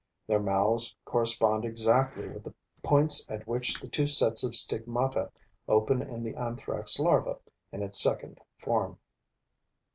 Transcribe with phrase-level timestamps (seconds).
[0.25, 5.31] Their mouths correspond exactly with the points at which the two sets of stigmata
[5.67, 7.37] open in the Anthrax larva
[7.71, 8.97] in its second form.